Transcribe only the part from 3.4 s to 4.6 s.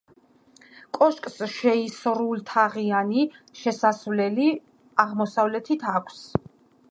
შესასვლელი